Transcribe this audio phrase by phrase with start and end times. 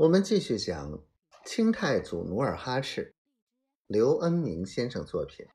[0.00, 0.98] 我们继续讲
[1.44, 3.14] 清太祖努尔哈赤，
[3.86, 5.46] 刘恩明先生作品。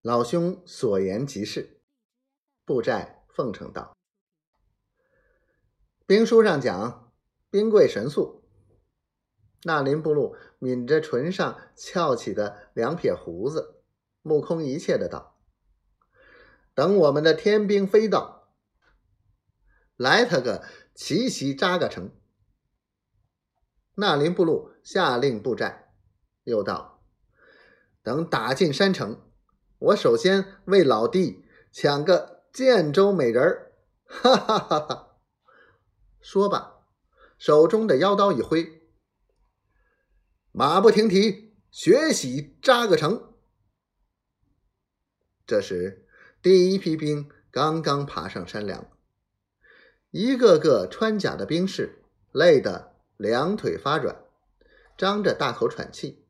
[0.00, 1.80] 老兄所言极是。
[2.64, 3.96] 布寨奉承道
[6.06, 7.12] ：“兵书上讲，
[7.50, 8.42] 兵贵神速。”
[9.62, 13.84] 那林布禄抿着唇上翘起的两撇胡子，
[14.22, 15.40] 目空一切的道
[16.74, 18.52] ：“等我们的天兵飞到，
[19.94, 22.10] 来他个！”奇袭扎个城，
[23.94, 25.92] 那林布禄下令布寨，
[26.44, 27.02] 又道
[28.02, 29.20] ：“等打进山城，
[29.78, 33.72] 我首先为老弟抢个建州美人儿。”
[34.04, 35.16] 哈哈哈哈！
[36.20, 36.84] 说罢，
[37.38, 38.82] 手中的腰刀一挥，
[40.52, 43.34] 马不停蹄，血洗扎个城。
[45.46, 46.06] 这时，
[46.42, 48.86] 第一批兵刚刚爬上山梁。
[50.12, 54.22] 一个个穿甲的兵士累得两腿发软，
[54.94, 56.26] 张着大口喘气。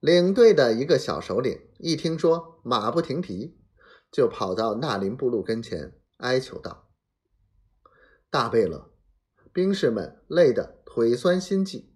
[0.00, 3.58] 领队的一个小首领一听说马不停蹄，
[4.10, 6.88] 就跑到纳林布禄跟前哀求道
[8.30, 8.90] ：“大贝勒，
[9.52, 11.92] 兵士们累得腿酸心悸，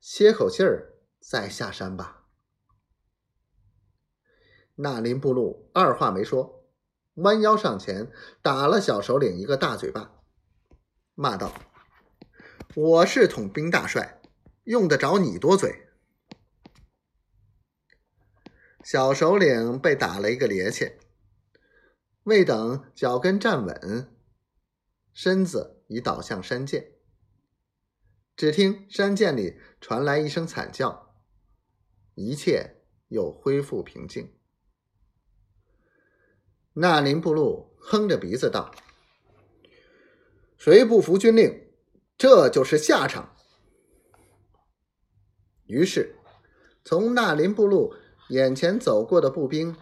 [0.00, 2.26] 歇口气儿再下山吧。”
[4.74, 6.63] 纳林布禄二话没说。
[7.14, 8.10] 弯腰上前，
[8.42, 10.20] 打了小首领一个大嘴巴，
[11.14, 11.54] 骂道
[12.74, 14.20] ：“我是统兵大帅，
[14.64, 15.86] 用得着你多嘴？”
[18.82, 20.94] 小首领被打了一个趔趄，
[22.24, 24.12] 未等脚跟站稳，
[25.12, 26.92] 身子已倒向山涧。
[28.36, 31.14] 只听山涧里传来一声惨叫，
[32.14, 34.36] 一切又恢复平静。
[36.76, 38.72] 那林布禄哼着鼻子道
[40.58, 41.70] ：“谁不服军令，
[42.18, 43.36] 这就是下场。”
[45.66, 46.16] 于是，
[46.84, 47.94] 从那林布禄
[48.28, 49.76] 眼前走过的步兵，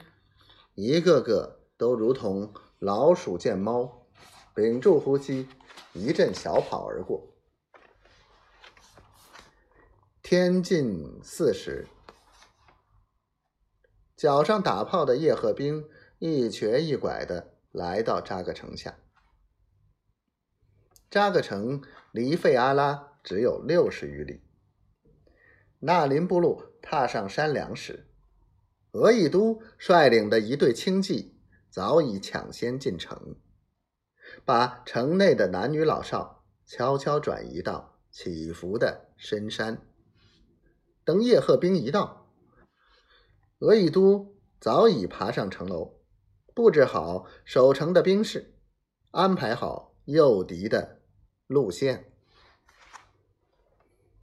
[0.74, 4.06] 一个个都如同老鼠见猫，
[4.54, 5.48] 屏住呼吸，
[5.94, 7.26] 一阵小跑而过。
[10.22, 11.88] 天近四时，
[14.14, 15.88] 脚上打炮的叶赫兵。
[16.24, 18.96] 一瘸一拐的来到扎格城下。
[21.10, 24.40] 扎格城离费阿拉只有六十余里。
[25.80, 28.06] 纳林布禄踏上山梁时，
[28.92, 31.36] 额亦都率领的一队轻骑
[31.68, 33.34] 早已抢先进城，
[34.44, 39.84] 把城内的男女老少悄悄转移到起伏的深山。
[41.02, 42.32] 等叶赫兵一到，
[43.58, 45.98] 额亦都早已爬上城楼。
[46.54, 48.54] 布置好守城的兵士，
[49.10, 51.00] 安排好诱敌的
[51.46, 52.11] 路线。